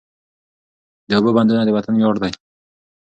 د 1.07 1.09
اوبو 1.17 1.31
بندونه 1.37 1.61
د 1.65 1.69
وطن 1.75 1.93
ویاړ 1.95 2.15
دی. 2.23 2.31